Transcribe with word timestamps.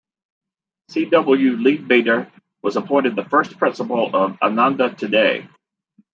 C. 0.87 1.05
W. 1.05 1.57
Leadbeater 1.57 2.27
was 2.63 2.75
appointed 2.75 3.15
the 3.15 3.25
first 3.25 3.59
principal 3.59 4.09
of 4.15 4.35
"Ananda 4.41 4.95
today". 4.95 5.47